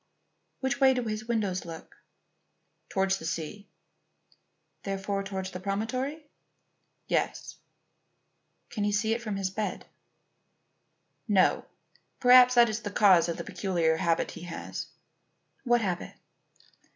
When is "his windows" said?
1.03-1.63